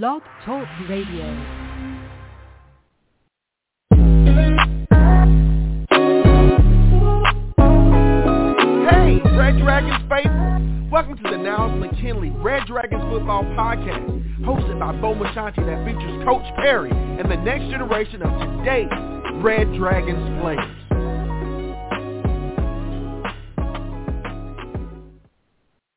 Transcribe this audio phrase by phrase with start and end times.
[0.00, 1.26] Blog Talk Radio.
[8.88, 10.88] Hey, Red Dragons faithful.
[10.90, 16.24] Welcome to the Niles McKinley Red Dragons Football Podcast, hosted by Bo Machanti that features
[16.24, 18.88] Coach Parry and the next generation of today's
[19.44, 20.81] Red Dragons players.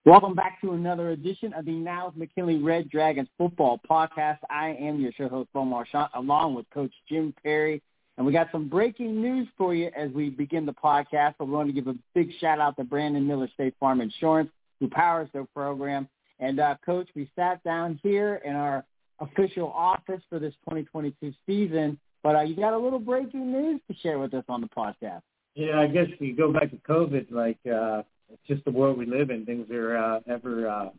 [0.06, 4.38] Welcome back to another edition of the Niles McKinley Red Dragons Football Podcast.
[4.52, 7.82] I am your show host, Bo Marchant, along with Coach Jim Parry.
[8.16, 11.34] And we got some breaking news for you as we begin the podcast.
[11.40, 14.52] But we want to give a big shout out to Brandon Miller State Farm Insurance,
[14.80, 16.08] who powers their program.
[16.40, 18.86] And uh, Coach, we sat down here in our
[19.20, 21.98] official office for this 2022 season.
[22.22, 25.24] But uh, you got a little breaking news to share with us on the podcast.
[25.56, 28.04] Yeah, I guess if you go back to COVID, like uh,
[28.36, 29.46] it's just the world we live in.
[29.46, 30.68] Things are uh, ever.
[30.68, 30.90] Uh,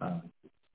[0.00, 0.20] uh,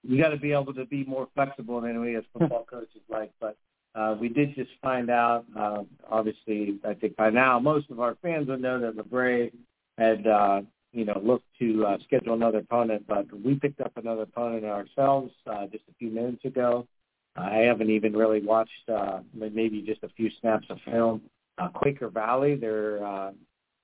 [0.03, 3.31] you got to be able to be more flexible than we as football coaches like.
[3.39, 3.57] But
[3.93, 5.45] uh, we did just find out.
[5.57, 9.51] Uh, obviously, I think by now most of our fans would know that LaBrae
[9.97, 10.61] had, uh,
[10.93, 15.31] you know, looked to uh, schedule another opponent, but we picked up another opponent ourselves
[15.47, 16.87] uh, just a few minutes ago.
[17.35, 21.21] I haven't even really watched uh, maybe just a few snaps of film.
[21.59, 23.31] Uh, Quaker Valley, they're uh,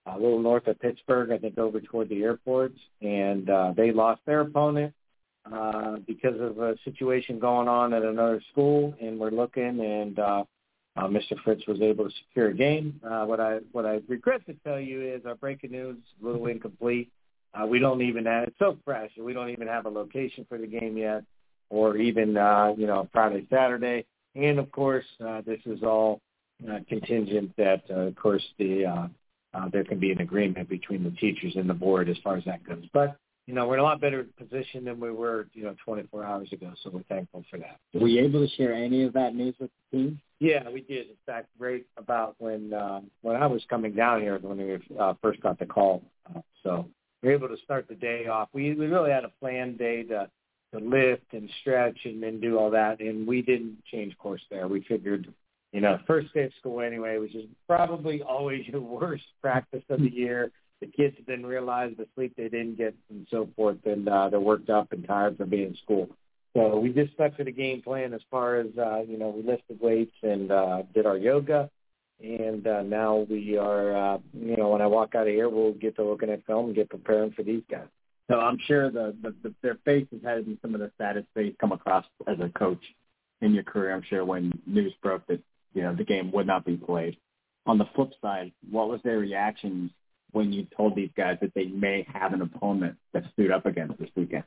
[0.05, 4.21] a little north of Pittsburgh, I think over toward the airports, and uh, they lost
[4.25, 4.93] their opponent
[5.51, 10.43] uh, because of a situation going on at another school, and we're looking, and uh,
[10.95, 11.41] uh, Mr.
[11.43, 12.99] Fritz was able to secure a game.
[13.03, 16.25] Uh, what I what I regret to tell you is our breaking news is a
[16.25, 17.11] little incomplete.
[17.53, 19.11] Uh, we don't even have it's so fresh.
[19.17, 21.23] We don't even have a location for the game yet,
[21.69, 24.05] or even uh, you know Friday Saturday.
[24.35, 26.19] And of course, uh, this is all
[26.69, 29.07] uh, contingent that, uh, of course, the uh,
[29.53, 32.45] uh, there can be an agreement between the teachers and the board as far as
[32.45, 32.83] that goes.
[32.93, 36.23] But you know, we're in a lot better position than we were, you know, 24
[36.23, 36.71] hours ago.
[36.81, 37.77] So we're thankful for that.
[37.93, 40.21] Were you able to share any of that news with the team?
[40.39, 41.07] Yeah, we did.
[41.07, 45.13] In fact, right about when uh, when I was coming down here when we uh,
[45.21, 46.03] first got the call.
[46.33, 46.87] Uh, so
[47.21, 48.49] we were able to start the day off.
[48.53, 50.29] We we really had a planned day to
[50.73, 54.67] to lift and stretch and then do all that, and we didn't change course there.
[54.67, 55.31] We figured
[55.73, 59.99] you know, first day of school anyway, which is probably always your worst practice of
[59.99, 60.51] the year.
[60.79, 64.39] The kids didn't realize the sleep they didn't get and so forth, and uh, they're
[64.39, 66.09] worked up and tired from being in school.
[66.55, 69.41] So we just stuck to the game plan as far as, uh, you know, we
[69.41, 71.69] lifted weights and uh, did our yoga.
[72.21, 75.73] And uh, now we are, uh, you know, when I walk out of here, we'll
[75.73, 77.87] get to looking at film and get preparing for these guys.
[78.29, 81.71] So I'm sure the, the, the their faces had some of the saddest faces come
[81.71, 82.83] across as a coach
[83.41, 83.93] in your career.
[83.93, 85.41] I'm sure when news broke that
[85.73, 87.17] you know the game would not be played.
[87.65, 89.91] On the flip side, what was their reactions
[90.31, 93.97] when you told these guys that they may have an opponent that stood up against
[93.99, 94.43] this weekend?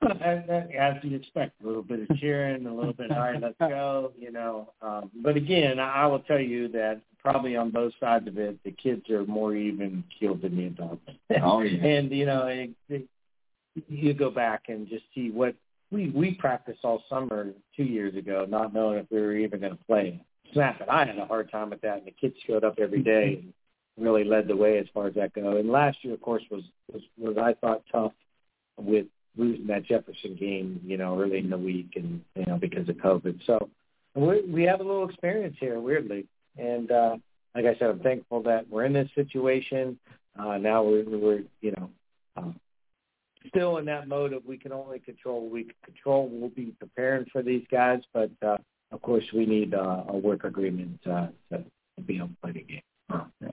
[0.00, 4.12] As you expect, a little bit of cheering, a little bit, all right, let's go,
[4.16, 4.72] you know.
[4.80, 8.70] Um, but again, I will tell you that probably on both sides of it, the
[8.70, 11.02] kids are more even keeled than the adults.
[11.42, 11.84] Oh, yeah.
[11.84, 13.08] and you know, it, it,
[13.88, 15.54] you go back and just see what
[15.90, 19.76] we we practiced all summer two years ago, not knowing if we were even going
[19.76, 20.20] to play
[20.52, 20.88] snap it.
[20.88, 23.52] I had a hard time with that, and the kids showed up every day and
[24.04, 25.56] really led the way as far as that go.
[25.56, 28.12] And last year, of course, was was, was I thought tough
[28.76, 32.88] with losing that Jefferson game, you know, early in the week, and you know because
[32.88, 33.40] of COVID.
[33.46, 33.68] So
[34.14, 36.26] we we have a little experience here, weirdly,
[36.56, 37.16] and uh,
[37.54, 39.98] like I said, I'm thankful that we're in this situation.
[40.38, 41.90] Uh, now we're, we're you know.
[42.36, 42.52] Uh,
[43.46, 46.28] Still in that mode of we can only control what we can control.
[46.30, 48.58] We'll be preparing for these guys, but uh,
[48.90, 51.64] of course, we need uh, a work agreement uh, to
[52.06, 52.82] be able to play the game.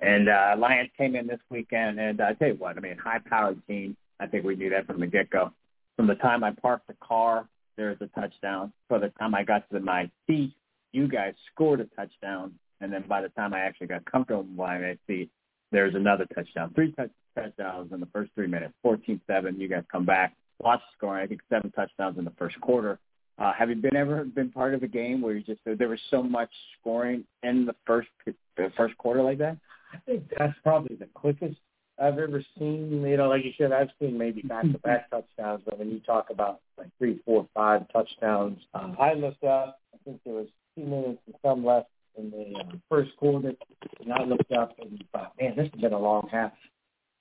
[0.01, 3.65] And uh, Alliance came in this weekend, and I tell you what, I mean, high-powered
[3.67, 3.95] team.
[4.19, 5.51] I think we knew that from the get-go.
[5.95, 7.47] From the time I parked the car,
[7.77, 8.73] there's a touchdown.
[8.89, 10.53] By the time I got to my seat,
[10.91, 14.55] you guys scored a touchdown, and then by the time I actually got comfortable in
[14.55, 15.29] my seat,
[15.71, 16.71] there's another touchdown.
[16.73, 18.73] Three touch- touchdowns in the first three minutes.
[18.85, 20.35] 14-7, you guys come back.
[20.63, 21.23] Lots of scoring.
[21.23, 22.99] I think seven touchdowns in the first quarter.
[23.37, 25.99] Uh, have you been ever been part of a game where you just there was
[26.09, 26.49] so much
[26.79, 29.57] scoring in the first the first quarter like that?
[29.93, 31.57] I think that's probably the quickest
[31.99, 33.03] I've ever seen.
[33.05, 35.99] You know, like you said, I've seen maybe back to back touchdowns, but when you
[35.99, 39.79] talk about like three, four, five touchdowns, uh, I looked up.
[39.93, 43.53] I think there was two minutes and some left in the uh, first quarter,
[44.01, 46.51] and I looked up and thought, man, this has been a long half.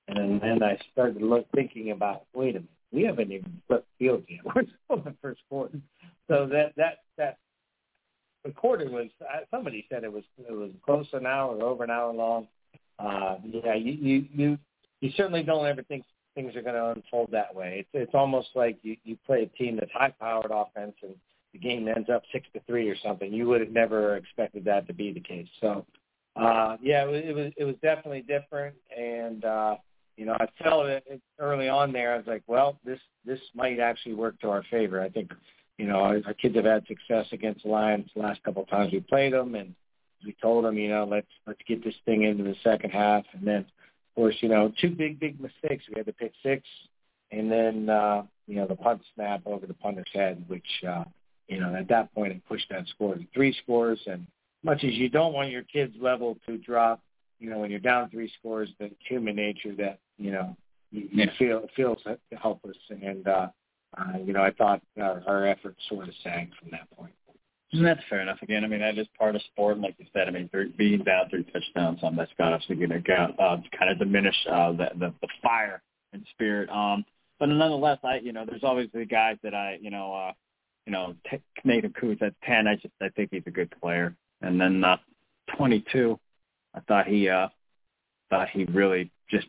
[0.06, 4.24] And then I started look, thinking about, wait a minute, we haven't even flipped field
[4.28, 4.40] yet.
[4.54, 5.78] We're still in the first quarter.
[6.28, 7.38] So that that that
[8.44, 9.08] the quarter was
[9.50, 12.48] somebody said it was it was close to an hour over an hour long.
[12.98, 14.58] Uh, yeah, you you you
[15.00, 16.04] you certainly don't ever think
[16.34, 17.78] things are going to unfold that way.
[17.80, 21.14] It's it's almost like you you play a team that's high powered offense and
[21.52, 23.32] the game ends up six to three or something.
[23.32, 25.46] You would have never expected that to be the case.
[25.60, 25.86] So,
[26.36, 29.76] uh, yeah, it was, it was it was definitely different, and uh,
[30.16, 32.14] you know, I felt it early on there.
[32.14, 35.00] I was like, well, this this might actually work to our favor.
[35.00, 35.32] I think,
[35.78, 38.92] you know, our, our kids have had success against Alliance the last couple of times
[38.92, 39.74] we played them, and
[40.24, 43.46] we told them, you know, let's let's get this thing into the second half, and
[43.46, 45.84] then, of course, you know, two big big mistakes.
[45.88, 46.62] We had the pick six,
[47.32, 51.04] and then uh, you know the punt snap over the punter's head, which uh,
[51.48, 54.00] you know at that point it pushed that score to three scores.
[54.06, 54.26] And
[54.62, 57.00] much as you don't want your kids' level to drop,
[57.40, 60.56] you know when you're down three scores, the human nature that you know
[60.90, 61.98] you, you feel feels
[62.40, 62.76] helpless.
[62.90, 63.48] And uh,
[63.96, 67.12] uh, you know I thought our, our efforts sort of sank from that point.
[67.72, 68.38] And that's fair enough.
[68.40, 69.74] Again, I mean, that is part of sport.
[69.74, 72.90] And like you said, I mean, being down three touchdowns on that's got obviously going
[72.90, 75.82] to uh, kind of diminish uh, the, the the fire
[76.12, 76.70] and spirit.
[76.70, 77.04] Um,
[77.40, 80.32] but nonetheless, I you know, there's always the guys that I you know, uh,
[80.86, 82.68] you know, t- Nathan Coots at ten.
[82.68, 84.14] I just I think he's a good player.
[84.40, 84.98] And then uh,
[85.56, 86.18] 22,
[86.74, 87.48] I thought he uh,
[88.30, 89.48] thought he really just.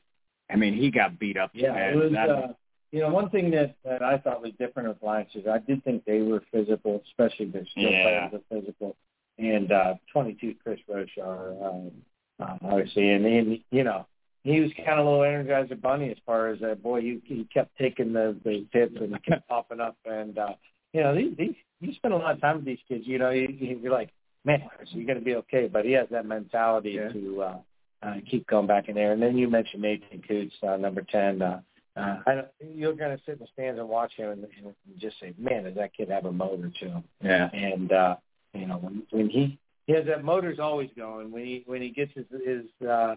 [0.49, 1.51] I mean, he got beat up.
[1.53, 2.13] Yeah, it was.
[2.13, 2.53] Uh,
[2.91, 5.83] you know, one thing that that I thought was different with Alliance is I did
[5.83, 8.29] think they were physical, especially their skill yeah.
[8.29, 8.95] players are physical.
[9.37, 11.91] And uh, 22, Chris Roche are um,
[12.39, 14.05] uh, obviously, and, and you know,
[14.43, 16.81] he was kind of a little energizer bunny as far as that.
[16.83, 20.53] Boy, he, he kept taking the the tips and he kept popping up, and uh,
[20.93, 23.05] you know, these, these you spend a lot of time with these kids.
[23.05, 23.47] You know, you,
[23.81, 24.11] you're like,
[24.45, 25.67] man, so you're going to be okay.
[25.67, 27.09] But he has that mentality yeah.
[27.09, 27.57] to uh,
[28.03, 29.11] uh, keep going back in there.
[29.11, 31.41] And then you mentioned Nathan Coots, uh, number ten.
[31.41, 31.61] Uh,
[31.95, 35.19] uh, I, you're going to sit in the stands and watch him and, and just
[35.19, 37.03] say, man, does that kid have a motor to him?
[37.23, 37.49] Yeah.
[37.53, 38.15] And uh,
[38.53, 39.57] you know, when when he
[39.87, 41.31] he has that motor's always going.
[41.31, 43.15] When he when he gets his his uh,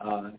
[0.00, 0.30] uh,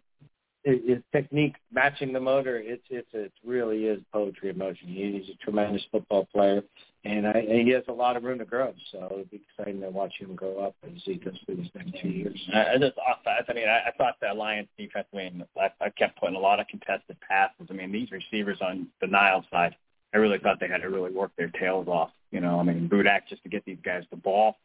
[0.63, 4.87] his technique matching the motor, it's it's it really is poetry in motion.
[4.87, 6.61] He's a tremendous football player,
[7.05, 8.73] and, I, and he has a lot of room to grow.
[8.91, 12.01] So it'll be exciting to watch him grow up as he goes through these next
[12.01, 12.39] two years.
[12.53, 15.07] I, just I mean I, I thought the Alliance defense.
[15.13, 17.67] I mean I, I kept putting a lot of contested passes.
[17.69, 19.75] I mean these receivers on the Nile side,
[20.13, 22.11] I really thought they had to really work their tails off.
[22.31, 24.57] You know, I mean Budak just to get these guys the ball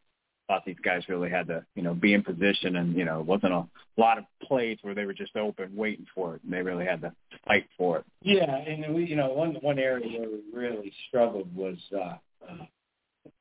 [0.46, 3.26] thought these guys really had to, you know, be in position and, you know, it
[3.26, 6.42] wasn't a lot of plays where they were just open waiting for it.
[6.44, 7.12] And they really had to
[7.46, 8.04] fight for it.
[8.22, 12.16] Yeah, and we, you know, one one area where we really struggled was uh,
[12.48, 12.64] uh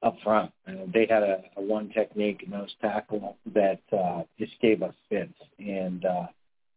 [0.02, 0.52] up front.
[0.68, 5.34] Uh, they had a, a one technique nose tackle that uh, just gave us fits,
[5.60, 6.28] and uh,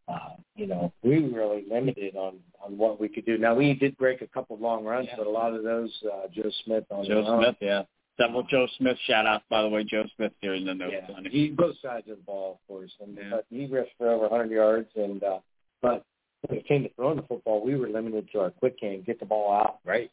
[0.07, 3.37] uh, you know we were really limited on on what we could do.
[3.37, 5.15] Now we did break a couple long runs, yeah.
[5.17, 7.83] but a lot of those uh, Joe Smith on Joe Smith, yeah,
[8.19, 9.83] Several Joe Smith shout outs, by the way.
[9.83, 11.15] Joe Smith here in the notes yeah.
[11.15, 11.31] on it.
[11.31, 12.91] He both sides of the ball, of course.
[12.99, 13.29] And yeah.
[13.29, 14.89] but he rushed for over 100 yards.
[14.95, 15.39] And uh,
[15.81, 16.03] but
[16.41, 19.19] when it came to throwing the football, we were limited to our quick game, get
[19.19, 20.11] the ball out, right?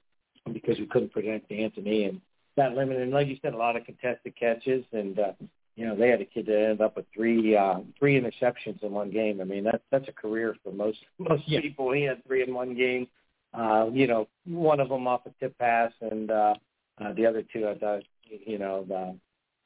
[0.53, 2.21] Because we couldn't protect Anthony, and
[2.57, 3.03] that limited.
[3.03, 5.33] And like you said, a lot of contested catches, and uh,
[5.77, 8.93] you know they had a kid that ended up with three uh, three interceptions in
[8.93, 9.41] one game.
[9.41, 11.61] I mean that's that's a career for most most yeah.
[11.61, 11.93] people.
[11.93, 13.09] He had three in one game.
[13.55, 16.55] Uh, you know, one of them off a tip pass, and uh,
[17.01, 19.17] uh, the other two, I thought, you know, the,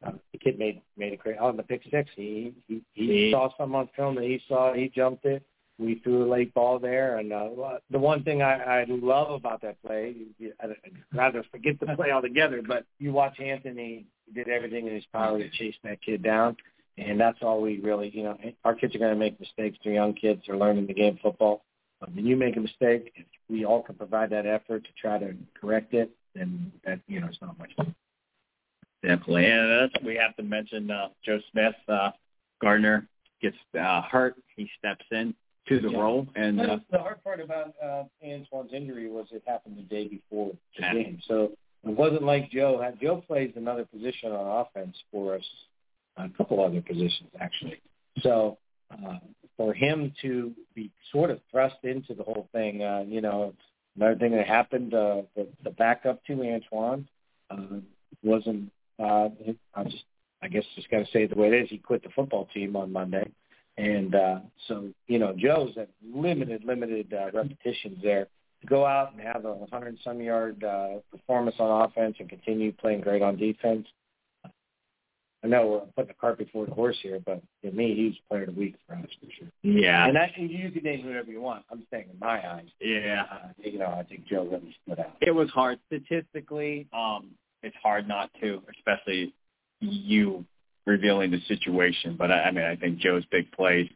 [0.06, 2.08] uh, the kid made made a great on the pick six.
[2.14, 4.72] He he, he saw some on film that he saw.
[4.72, 5.42] He jumped it.
[5.78, 7.48] We threw a late ball there, and uh,
[7.90, 10.14] the one thing I, I love about that play,
[10.60, 10.74] I'd
[11.14, 15.48] rather forget the play altogether, but you watch Anthony did everything in his power to
[15.50, 16.56] chase that kid down,
[16.96, 19.78] and that's all we really, you know, our kids are going to make mistakes.
[19.84, 21.62] They're young kids; they're learning the game of football.
[22.12, 25.34] When you make a mistake, if we all can provide that effort to try to
[25.60, 27.72] correct it, then that you know it's not much.
[29.02, 31.74] Definitely, and that's, we have to mention uh, Joe Smith.
[31.88, 32.10] Uh,
[32.60, 33.06] Gardner
[33.40, 34.36] gets uh, hurt.
[34.56, 35.34] He steps in
[35.68, 35.98] to the yeah.
[35.98, 40.08] role, and uh, the hard part about uh, Antoine's injury was it happened the day
[40.08, 40.94] before the yeah.
[40.94, 41.52] game, so
[41.84, 42.80] it wasn't like Joe.
[42.82, 45.44] Had Joe plays another position on offense for us,
[46.16, 47.80] a couple other positions actually.
[48.22, 48.58] So
[48.90, 49.18] uh,
[49.56, 53.52] for him to be sort of thrust into the whole thing, uh, you know,
[53.98, 57.08] Another thing that happened, uh, the, the backup to Antoine
[57.50, 57.80] uh,
[58.22, 58.70] wasn't.
[58.96, 59.28] Uh,
[59.74, 60.04] I just,
[60.40, 61.68] I guess, just got to say it the way it is.
[61.68, 63.28] He quit the football team on Monday,
[63.76, 64.38] and uh,
[64.68, 68.28] so you know, Joe's at limited, limited uh, repetitions there.
[68.60, 72.72] To go out and have a 100 some yard uh, performance on offense and continue
[72.72, 73.86] playing great on defense,
[75.44, 78.42] I know we're putting the cart before the horse here, but to me, he's player
[78.42, 79.48] of the week for us for sure.
[79.62, 81.64] Yeah, and I, you can name whoever you want.
[81.70, 82.66] I'm saying in my eyes.
[82.80, 85.16] Yeah, uh, you know, I think Joe really stood out.
[85.20, 86.88] It was hard statistically.
[86.92, 87.30] Um,
[87.62, 89.32] it's hard not to, especially
[89.80, 90.44] you
[90.86, 92.16] revealing the situation.
[92.18, 93.88] But I, I mean, I think Joe's big plays.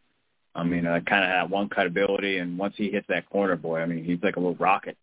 [0.54, 3.56] I mean, uh, kind of had one cut ability, and once he hits that corner,
[3.56, 4.96] boy, I mean, he's like a little rocket.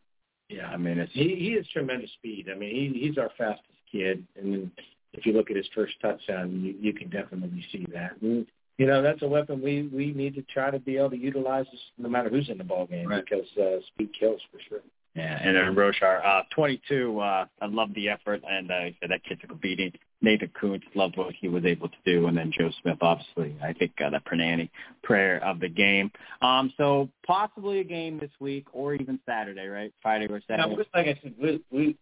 [0.48, 2.48] Yeah, I mean, it's he he has tremendous speed.
[2.51, 4.25] I mean, he he's our fastest kid.
[4.36, 4.72] And then
[5.13, 8.12] if you look at his first touchdown, you, you can definitely see that.
[8.22, 8.46] And,
[8.78, 11.66] you know, that's a weapon we we need to try to be able to utilize
[11.98, 13.24] no matter who's in the ball game Right.
[13.24, 14.80] because uh, speed kills for sure.
[15.16, 17.20] Yeah, and then Roshar, uh, 22.
[17.20, 18.75] Uh, I love the effort, and uh,
[19.10, 19.92] that kid took a beating.
[20.22, 23.74] Nathan Kuntz loved what he was able to do, and then Joe Smith, obviously, I
[23.74, 24.70] think uh, the Pernani
[25.04, 26.12] prayer of the game.
[26.42, 29.92] Um, so possibly a game this week, or even Saturday, right?
[30.01, 30.70] Friday or Saturday.
[30.75, 31.98] we- like I said, we, we,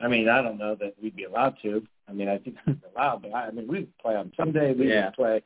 [0.00, 1.82] I mean, I don't know that we'd be allowed to.
[2.08, 4.74] I mean, I think we'd allowed, but I, I mean, we play on Sunday.
[4.74, 5.10] We Yeah.
[5.10, 5.42] play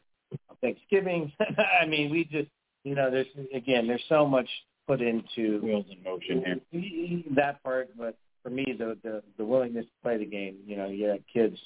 [0.50, 1.32] on Thanksgiving.
[1.82, 2.48] I mean, we just,
[2.84, 4.48] you know, there's again, there's so much
[4.86, 7.24] put into Wheels in motion here.
[7.36, 7.90] that part.
[7.96, 11.20] But for me, the the the willingness to play the game, you know, you have
[11.32, 11.56] kids,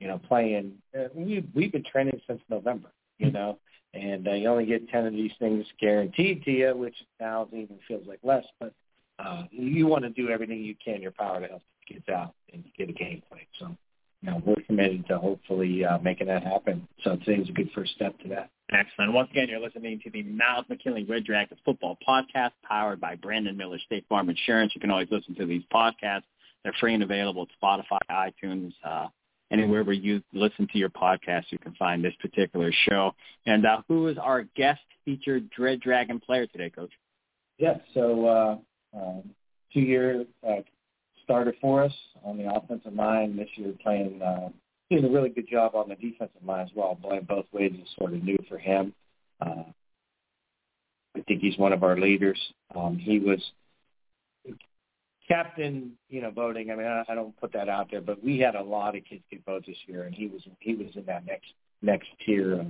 [0.00, 0.74] you know, playing.
[0.98, 2.88] Uh, we we've been training since November,
[3.18, 3.58] you know,
[3.94, 7.78] and uh, you only get ten of these things guaranteed to you, which now even
[7.86, 8.72] feels like less, but
[9.18, 12.08] uh, you want to do everything you can in your power to help the kids
[12.08, 13.40] out and get a game plan.
[13.58, 13.76] So,
[14.22, 16.86] you know, we're committed to hopefully uh, making that happen.
[17.04, 18.50] So today today's a good first step to that.
[18.70, 19.12] Excellent.
[19.12, 23.56] Once again, you're listening to the Niles McKinley Red Dragons Football Podcast, powered by Brandon
[23.56, 24.72] Miller State Farm Insurance.
[24.74, 26.24] You can always listen to these podcasts.
[26.64, 29.06] They're free and available at Spotify, iTunes, uh,
[29.50, 31.44] anywhere where you listen to your podcast.
[31.50, 33.12] You can find this particular show.
[33.46, 36.92] And uh, who is our guest featured Red Dragon player today, Coach?
[37.58, 38.56] Yeah, so uh,
[38.96, 39.30] um,
[39.72, 40.56] two-year uh,
[41.28, 41.92] starter for us
[42.24, 43.36] on the offensive line.
[43.36, 44.48] This year playing, uh,
[44.90, 46.98] doing a really good job on the defensive line as well.
[47.02, 48.94] Playing both ways is sort of new for him.
[49.44, 49.64] Uh,
[51.14, 52.40] I think he's one of our leaders.
[52.74, 53.40] Um, he was
[55.28, 56.70] captain, you know, voting.
[56.70, 59.04] I mean, I, I don't put that out there, but we had a lot of
[59.04, 62.54] kids get votes this year, and he was he was in that next next tier
[62.58, 62.66] of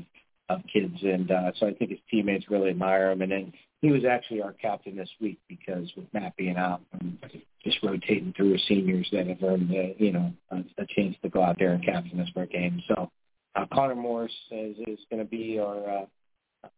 [0.49, 3.23] of kids, and uh, so I think his teammates really admire him.
[3.23, 7.19] And then he was actually our captain this week because with Matt being out, and
[7.65, 11.29] just rotating through his seniors that have earned the, you know a, a chance to
[11.29, 12.83] go out there and captain us for a game.
[12.89, 13.11] So
[13.55, 16.69] uh, Connor Morris is, is going to be our, uh,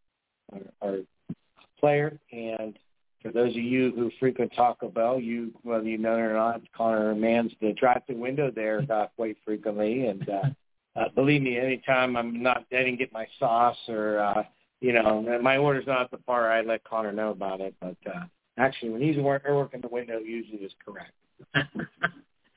[0.52, 0.96] our our
[1.78, 2.78] player, and
[3.22, 6.60] for those of you who frequent Taco Bell, you whether you know it or not,
[6.76, 10.42] Connor mans the drive-through window there uh, quite frequently, and uh,
[10.96, 14.42] uh, believe me, anytime I'm not, I didn't get my sauce or, uh,
[14.80, 17.74] you know, my order's not at the bar, I let Connor know about it.
[17.80, 18.24] But uh,
[18.56, 21.12] actually, when he's work, working the window, usually is correct.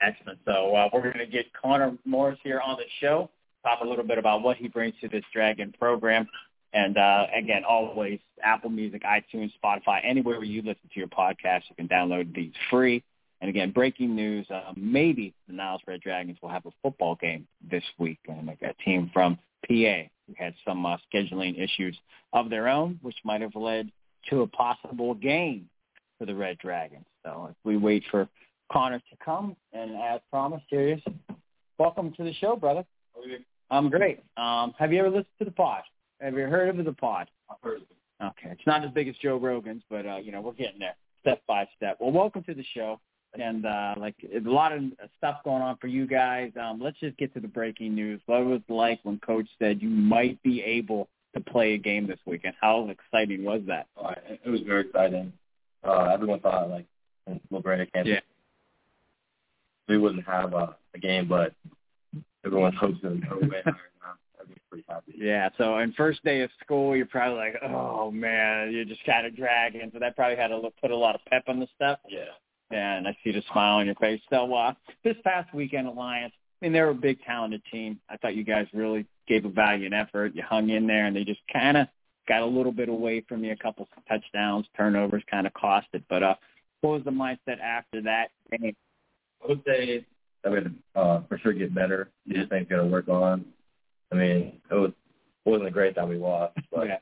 [0.02, 0.40] Excellent.
[0.46, 3.30] So uh, we're going to get Connor Morris here on the show,
[3.64, 6.28] talk a little bit about what he brings to this Dragon program.
[6.74, 11.64] And uh, again, always Apple Music, iTunes, Spotify, anywhere where you listen to your podcast,
[11.70, 13.04] you can download these free.
[13.42, 17.48] And again, breaking news, uh, maybe the Niles Red Dragons will have a football game
[17.70, 18.20] this week.
[18.28, 19.38] And like a team from
[19.68, 21.98] PA who had some uh, scheduling issues
[22.34, 23.92] of their own, which might have led
[24.30, 25.70] to a possible game
[26.18, 27.06] for the Red Dragons.
[27.24, 28.28] So if we wait for
[28.72, 31.00] Connor to come, and as promised, is.
[31.78, 32.86] Welcome to the show, brother.
[33.70, 34.24] I'm great.
[34.38, 35.84] Um, have you ever listened to the pod?
[36.22, 37.28] Have you heard of the pod?
[37.50, 38.24] I've heard of it.
[38.24, 40.96] Okay, it's not as big as Joe Rogan's, but uh, you know we're getting there,
[41.22, 41.98] step by step.
[42.00, 43.00] Well, welcome to the show,
[43.40, 44.84] and uh, like a lot of
[45.18, 46.52] stuff going on for you guys.
[46.60, 48.22] Um, let's just get to the breaking news.
[48.26, 52.08] What was it like when Coach said you might be able to play a game
[52.08, 52.56] this weekend?
[52.62, 53.88] How exciting was that?
[53.98, 55.34] Oh, it was very exciting.
[55.84, 56.86] Uh, everyone thought like
[57.52, 58.08] LeBron can't.
[58.08, 58.20] Yeah.
[59.88, 61.54] We wouldn't have a, a game, but
[62.46, 63.52] everyone's hoping to win.
[64.44, 65.14] Everyone's pretty happy.
[65.18, 65.50] Yeah.
[65.58, 69.36] So, in first day of school, you're probably like, oh man, you're just kind of
[69.36, 69.90] dragging.
[69.94, 72.00] So that probably had to look, put a lot of pep on the stuff.
[72.10, 72.26] Yeah.
[72.74, 74.22] And I see the smile on your face.
[74.30, 78.00] So uh, this past weekend, Alliance, I mean, they're a big, talented team.
[78.10, 80.34] I thought you guys really gave a valiant effort.
[80.36, 81.88] You hung in there, and they just kind of
[82.28, 83.52] got a little bit away from you.
[83.52, 86.04] A couple touchdowns, turnovers kind of cost it.
[86.10, 86.36] But uh,
[86.82, 88.76] what was the mindset after that game?
[89.44, 90.06] I would say
[90.44, 92.10] that would uh, for sure get better.
[92.26, 93.46] You just think got to work on.
[94.12, 94.92] I mean, it was
[95.46, 96.98] it wasn't great that we lost, but Yeah.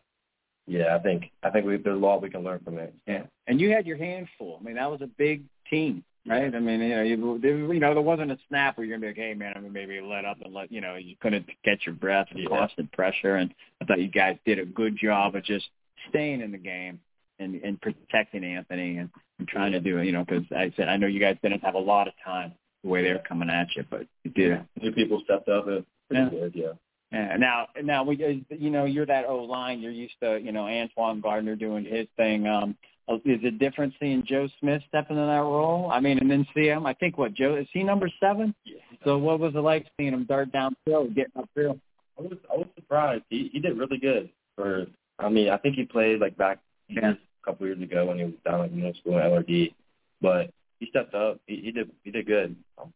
[0.65, 2.93] yeah, I think I think we there's a lot we can learn from it.
[3.05, 4.57] Yeah, and you had your hands full.
[4.59, 6.53] I mean, that was a big team, right?
[6.53, 9.19] I mean, you know, you, you know, there wasn't a snap where you're gonna be
[9.19, 11.85] like, hey, man, I'm gonna maybe let up and let you know, you couldn't catch
[11.85, 12.49] your breath and Yeah.
[12.49, 13.37] constant pressure.
[13.37, 15.65] And I thought you guys did a good job of just
[16.09, 16.99] staying in the game
[17.39, 19.09] and and protecting Anthony and,
[19.39, 20.05] and trying to do it.
[20.05, 22.53] You know, because I said I know you guys didn't have a lot of time
[22.83, 24.59] the way they were coming at you, but you did.
[24.81, 25.65] New people stepped up.
[25.65, 26.29] Pretty Yeah.
[26.29, 26.51] good.
[26.55, 26.71] Yeah.
[27.11, 27.35] Yeah.
[27.37, 29.81] Now, now we, you know, you're that O line.
[29.81, 32.47] You're used to, you know, Antoine Gardner doing his thing.
[32.47, 32.77] Um,
[33.17, 35.89] is it different seeing Joe Smith stepping in that role?
[35.91, 36.85] I mean, and then see him.
[36.85, 38.53] I think what Joe is he number seven?
[38.65, 38.75] Yeah.
[39.03, 41.79] So what was it like seeing him dart downfield, getting upfield?
[42.17, 43.23] I was I was surprised.
[43.29, 44.85] He he did really good for.
[45.19, 47.11] I mean, I think he played like back Yeah.
[47.11, 49.73] a couple years ago when he was down in middle school at LRD,
[50.21, 50.49] but
[50.79, 51.39] he stepped up.
[51.47, 52.55] He, he did he did good.
[52.81, 52.91] I'm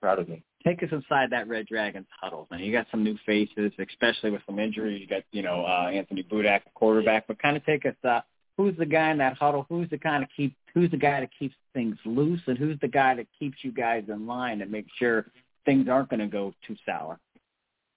[0.00, 0.42] proud of him.
[0.66, 2.46] Take us inside that Red Dragons huddle.
[2.50, 5.00] Now you got some new faces, especially with some injuries.
[5.00, 7.94] You got you know uh, Anthony Budak, quarterback, but kind of take us.
[8.04, 8.20] Uh,
[8.60, 9.64] who's the guy in that huddle?
[9.68, 10.54] Who's the kind of keep?
[10.74, 14.04] Who's the guy that keeps things loose, and who's the guy that keeps you guys
[14.08, 15.26] in line and make sure
[15.64, 17.18] things aren't going to go too sour?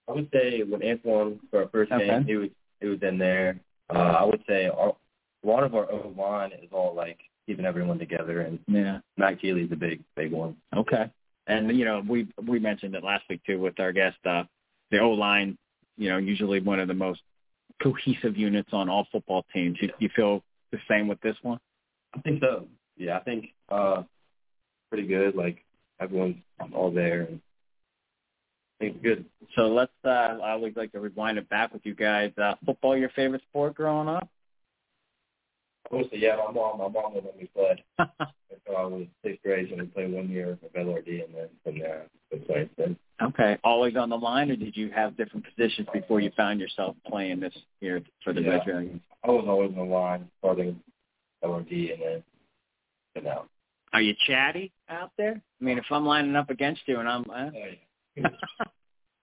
[0.08, 2.08] I would say when Antoine for our first Okay.
[2.08, 2.50] game, he was
[2.82, 3.60] he was in there.
[3.94, 4.96] Uh, I would say our,
[5.44, 9.00] a lot of our O line is all like keeping everyone together, and Yeah.
[9.18, 10.56] Matt Keeley's a big big one.
[10.76, 11.12] Okay.
[11.48, 14.18] And you know, we we mentioned it last week too with our guest.
[14.26, 14.44] Uh,
[14.92, 15.58] the O line,
[15.98, 17.22] you know, usually one of the most
[17.82, 19.78] cohesive units on all football teams.
[19.82, 20.42] You, you feel
[20.74, 21.60] the same with this one?
[22.14, 22.68] I think so.
[22.98, 24.04] Yeah, I think uh,
[24.90, 25.36] pretty good.
[25.36, 25.64] Like
[26.02, 26.36] everyone's
[26.74, 27.22] all there.
[27.22, 27.40] And
[28.82, 29.26] I think it's good.
[29.56, 29.92] So let's.
[30.04, 32.32] Uh, I always like to rewind it back with you guys.
[32.38, 34.28] Uh, football, your favorite sport growing up?
[35.92, 36.36] Mostly, yeah.
[36.38, 37.84] My mom, my mom would let me play.
[38.66, 41.80] So I was sixth grade, and we played one year of LRD, and then from
[41.80, 42.98] there, I playing since.
[43.22, 43.58] okay.
[43.62, 47.42] Always on the line, or did you have different positions before you found yourself playing
[47.42, 48.50] this year for the Yeah.
[48.52, 49.02] Red Dragons?
[49.24, 50.80] I was always on the line, starting
[51.44, 52.24] LRD, and then
[53.16, 53.46] and now.
[53.94, 55.42] Are you chatty out there?
[55.62, 57.50] I mean, if I'm lining up against you and I'm, uh,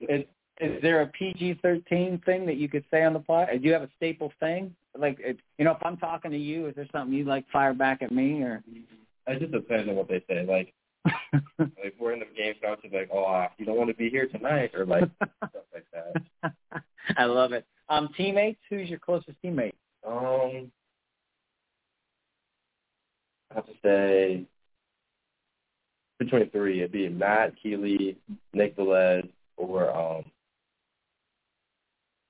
[0.01, 0.25] is,
[0.61, 3.49] is there a PG-13 thing that you could say on the pod?
[3.51, 4.75] Do you have a staple thing?
[4.97, 7.75] Like, it, you know, if I'm talking to you, is there something you like fire
[7.75, 8.63] back at me or?
[9.27, 10.47] It just depends on what they say.
[10.47, 10.73] Like,
[11.59, 14.09] like if we're in the game, starts with like, oh, you don't want to be
[14.09, 16.53] here tonight, or like stuff like that.
[17.17, 17.65] I love it.
[17.89, 19.73] Um, teammates, who's your closest teammate?
[20.11, 20.73] Um,
[23.51, 24.47] I have to say
[26.19, 28.17] between three, it'd be Matt Keeley,
[28.53, 30.25] Nick Velez, or um,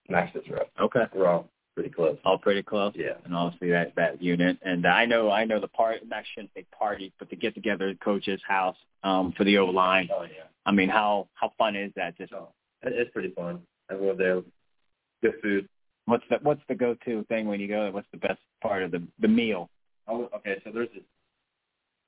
[0.09, 0.67] Max Cicero.
[0.81, 1.05] Okay.
[1.15, 2.19] We're all pretty close.
[2.25, 2.93] All pretty close.
[2.95, 3.15] Yeah.
[3.25, 4.59] And obviously that that unit.
[4.63, 5.97] And I know I know the part.
[6.13, 9.67] I shouldn't say party, but the get together at coach's house um, for the O
[9.67, 10.09] line.
[10.15, 10.45] Oh yeah.
[10.67, 12.19] I mean, how how fun is that?
[12.19, 12.39] Just it,
[12.83, 13.61] it's pretty fun.
[13.91, 14.43] Everyone there,
[15.23, 15.69] good food.
[16.07, 17.83] What's the what's the go to thing when you go?
[17.85, 17.93] there?
[17.93, 19.69] What's the best part of the the meal?
[20.09, 21.03] Oh, okay, so there's this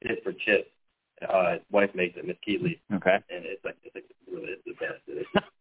[0.02, 0.68] dip for chips.
[1.28, 3.14] Uh, wife makes it, Miss Keeley, Okay.
[3.30, 5.44] and it's like it's like really it's the best.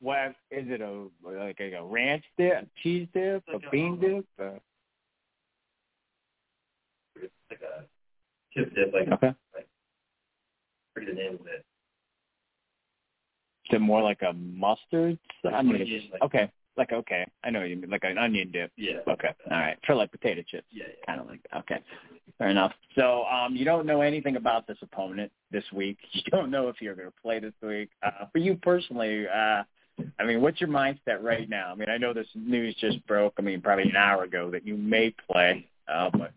[0.00, 0.80] What is it?
[0.80, 4.24] A like a ranch dip, a cheese dip, a Like a- bean dip?
[4.40, 4.50] Uh,
[7.20, 7.84] it's like a
[8.54, 9.34] chip dip, like okay.
[10.94, 11.64] forget the name of it.
[13.64, 15.18] Is it more like a mustard?
[15.44, 18.16] I mean, it's- Onion, like- okay, like okay, I know what you mean, like an
[18.18, 18.70] onion dip.
[18.76, 18.98] Yeah.
[19.08, 20.66] Okay, all right, for like potato chips.
[20.70, 21.04] Yeah, yeah.
[21.06, 21.40] kind of like.
[21.58, 21.80] Okay,
[22.38, 22.72] fair enough.
[22.94, 25.98] So um, you don't know anything about this opponent this week.
[26.14, 27.90] You don't know if you're going to play this week.
[28.02, 29.62] Uh, for you personally, uh,
[30.18, 31.72] I mean, what's your mindset right now?
[31.72, 33.34] I mean, I know this news just broke.
[33.38, 36.32] I mean, probably an hour ago that you may play, uh, but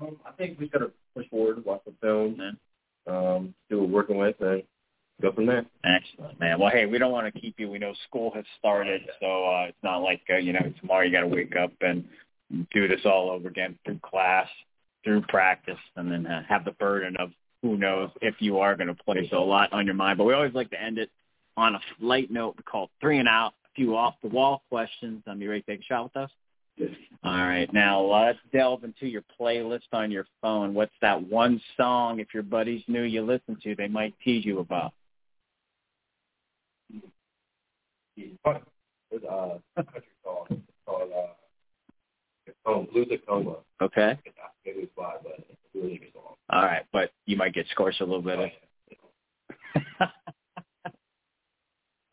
[0.00, 2.52] Um, I think we gotta push forward, watch the film, Yeah.
[3.12, 4.62] um, see what we're working with, and
[5.20, 5.64] go from there.
[5.84, 6.58] excellent, man.
[6.58, 7.70] Well, hey, we don't want to keep you.
[7.70, 11.12] We know school has started, so uh, it's not like uh, you know tomorrow you
[11.12, 12.04] got to wake up and
[12.72, 14.48] do this all over again through class,
[15.02, 17.30] through practice, and then uh, have the burden of
[17.62, 19.26] who knows if you are going to play.
[19.30, 20.18] So a lot on your mind.
[20.18, 21.10] But we always like to end it
[21.56, 22.54] on a light note.
[22.56, 23.54] We call it three and out.
[23.66, 25.22] A few off the wall questions.
[25.26, 26.30] Um, you ready to take a shot with us?
[27.22, 30.74] All right, now let's delve into your playlist on your phone.
[30.74, 34.58] What's that one song if your buddies knew you listened to, they might tease you
[34.58, 34.92] about?
[38.44, 38.60] Fun.
[39.10, 41.32] There's uh, a country song it's called uh,
[42.46, 43.56] it's called Blue Tacoma.
[43.82, 44.18] Okay.
[44.26, 46.34] Not maybe why, but it's a really good song.
[46.50, 48.38] All right, but you might get scorched a little bit.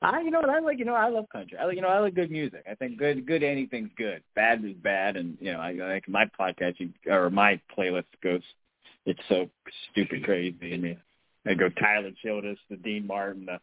[0.03, 0.79] I, you know what I like.
[0.79, 1.59] You know, I love country.
[1.59, 2.63] I like, you know, I like good music.
[2.69, 4.23] I think good, good anything's good.
[4.35, 8.41] Bad is bad, and you know, I like my podcast you- or my playlist goes.
[9.05, 9.47] It's so
[9.91, 10.73] stupid crazy.
[10.73, 10.97] I mean,
[11.45, 13.59] I go Tyler Childers, the Dean Martin, the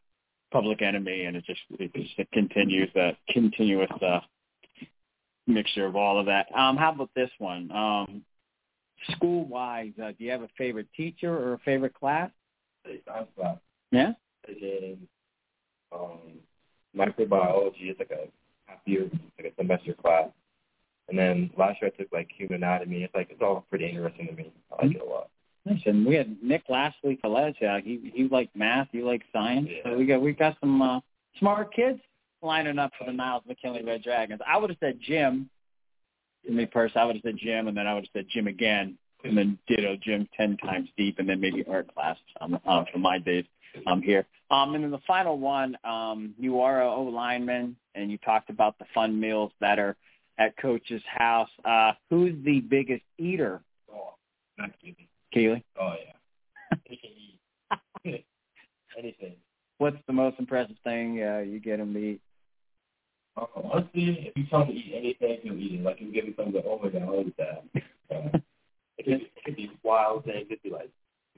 [0.51, 4.21] Public Enemy, and it just it just it continues that continuous uh,
[5.47, 6.47] mixture of all of that.
[6.55, 7.71] Um, how about this one?
[7.73, 8.23] Um,
[9.13, 12.31] school wise, uh, do you have a favorite teacher or a favorite class?
[12.85, 14.13] It's not about Yeah.
[14.47, 15.07] taking
[15.93, 16.19] um,
[16.97, 17.91] microbiology.
[17.91, 18.29] It's like a
[18.67, 20.29] half year, like a semester class.
[21.09, 23.03] And then last year I took like human anatomy.
[23.03, 24.53] It's like it's all pretty interesting to me.
[24.71, 25.31] I like it a lot.
[25.87, 27.21] And we had Nick last week.
[27.23, 28.89] Velez, yeah, he he liked math.
[28.93, 29.69] You like science.
[29.71, 29.93] Yeah.
[29.93, 31.01] So we got we got some uh,
[31.39, 32.01] smart kids
[32.43, 34.41] lining up for the Niles McKinley Red Dragons.
[34.47, 35.49] I would have said Jim.
[36.49, 38.97] Me personally, I would have said Jim, and then I would have said Jim again,
[39.25, 42.99] and then ditto Jim ten times deep, and then maybe art class um, uh, for
[42.99, 43.45] my days
[43.87, 44.25] um, here.
[44.51, 48.49] Um, and then the final one, um, you are a O lineman, and you talked
[48.51, 49.97] about the fun meals that are
[50.39, 51.51] at Coach's house.
[51.65, 53.61] Uh, who's the biggest eater,
[53.93, 54.15] Oh,
[54.57, 55.08] not kidding.
[55.33, 55.65] Keeley?
[55.81, 56.77] Oh yeah.
[56.85, 57.11] He can
[58.05, 58.25] eat
[58.99, 59.35] anything.
[59.79, 62.21] what's the most impressive thing uh, you get him to eat?
[63.37, 65.83] Uh, honestly, if you tell him to eat anything, he'll eat it.
[65.83, 66.55] Like he'll give me something.
[66.55, 67.65] My god, I like that.
[68.11, 68.39] Uh,
[68.97, 70.47] it, could, it could be wild things.
[70.49, 70.91] It could be like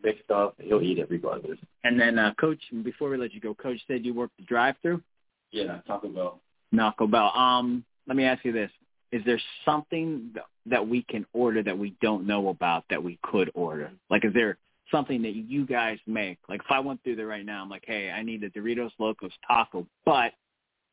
[0.02, 0.54] big stuff.
[0.58, 1.58] He'll eat it regardless.
[1.84, 5.02] And then, uh, Coach, before we let you go, Coach said you worked the drive-through.
[5.50, 6.40] Yeah, Taco Bell.
[6.74, 7.32] Taco Bell.
[7.34, 8.70] Um, let me ask you this:
[9.12, 10.32] Is there something
[10.70, 13.90] that we can order that we don't know about that we could order?
[14.08, 14.56] Like, is there
[14.90, 16.38] something that you guys make?
[16.48, 18.90] Like, if I went through there right now, I'm like, hey, I need the Doritos
[18.98, 20.32] Locos Taco, but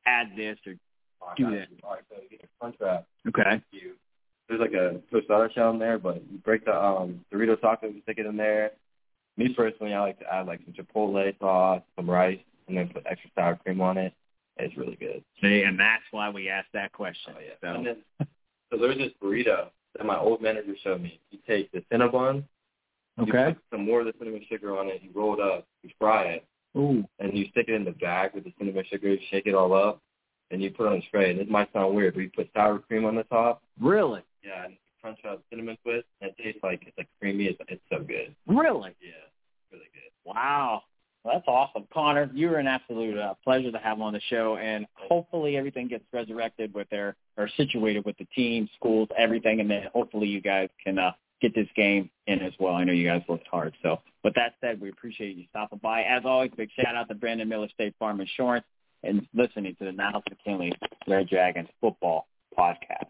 [0.05, 0.73] add this or
[1.19, 1.67] Oh, Do that.
[1.83, 3.05] All right, so you get a crunch wrap.
[3.27, 3.59] okay.
[3.71, 3.93] You
[4.47, 8.01] there's like a tostada shell in there, but you break the um Dorito taco, you
[8.03, 8.71] stick it in there.
[9.35, 13.03] Me personally, I like to add like some chipotle sauce, some rice, and then put
[13.07, 14.13] extra sour cream on it.
[14.57, 15.23] It's really good.
[15.41, 17.33] See, and that's why we asked that question.
[17.35, 17.53] Oh yeah.
[17.61, 18.27] So, And then
[18.71, 21.19] so there's this burrito that my old manager showed me.
[21.31, 22.43] You take the Cinnabon,
[23.17, 25.89] you put some more of the cinnamon sugar on it, you roll it up, you
[25.97, 26.45] fry it,
[26.77, 27.03] Ooh.
[27.19, 29.73] and you stick it in the bag with the cinnamon sugar, you shake it all
[29.73, 30.01] up,
[30.51, 31.31] and you put it on a tray.
[31.31, 33.63] And this might sound weird, but you put sour cream on the top.
[33.79, 34.21] Really?
[34.43, 37.45] Yeah, and you crunch up cinnamon twist, and it tastes like it's like creamy.
[37.45, 38.35] It's, it's so good.
[38.45, 38.91] Really?
[39.01, 39.25] Yeah,
[39.71, 40.11] really good.
[40.23, 40.83] Wow.
[41.31, 41.87] That's awesome.
[41.93, 45.87] Connor, you were an absolute uh, pleasure to have on the show, and hopefully everything
[45.87, 50.41] gets resurrected with their, or situated with the team, schools, everything, and then hopefully you
[50.41, 51.11] guys can uh,
[51.41, 52.73] get this game in as well.
[52.73, 53.75] I know you guys worked hard.
[53.83, 56.03] So with that said, we appreciate you stopping by.
[56.03, 58.65] As always, big shout out to Brandon Miller State Farm Insurance
[59.03, 60.73] and listening to the Niles McKinley
[61.07, 63.09] Red Dragons football podcast.